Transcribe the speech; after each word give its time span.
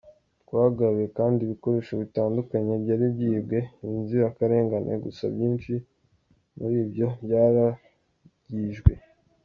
Twagaruye 0.43 1.07
kandi 1.17 1.39
ibikoresho 1.41 1.93
bitandukanye 2.01 2.73
byari 2.83 3.05
byibwe 3.15 3.57
inzirakarengane 3.87 4.93
gusa 5.05 5.23
byinshi 5.33 5.73
muri 6.57 6.77
byo 6.89 7.07
byarangijwe.” 7.23 8.91